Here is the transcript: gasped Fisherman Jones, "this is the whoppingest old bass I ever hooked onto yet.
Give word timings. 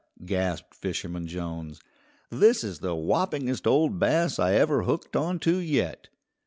gasped 0.25 0.73
Fisherman 0.73 1.27
Jones, 1.27 1.79
"this 2.31 2.63
is 2.63 2.79
the 2.79 2.95
whoppingest 2.95 3.67
old 3.67 3.99
bass 3.99 4.39
I 4.39 4.53
ever 4.53 4.81
hooked 4.81 5.15
onto 5.15 5.57
yet. 5.57 6.07